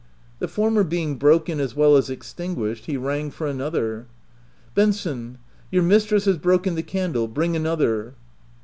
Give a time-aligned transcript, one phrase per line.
[0.39, 4.07] The former being broken as well as extinguished, he rang for another."
[4.73, 5.37] Benson,
[5.69, 8.15] your mistress has broken the can dle: bring another."